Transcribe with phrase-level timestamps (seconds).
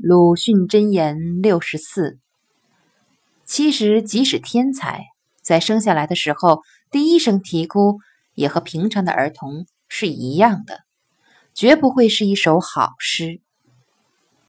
[0.00, 2.20] 鲁迅箴言六十四。
[3.44, 5.06] 其实即使天才
[5.42, 7.98] 在生下来的时候第一声啼哭
[8.34, 10.84] 也和平常的儿童是一样的
[11.52, 13.40] 绝不会是一首好诗。